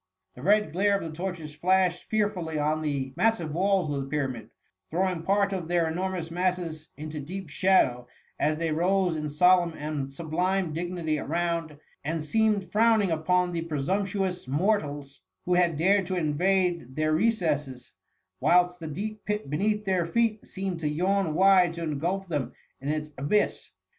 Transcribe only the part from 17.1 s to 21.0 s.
re cesses, whilst the deep pit beneath their feet seemed to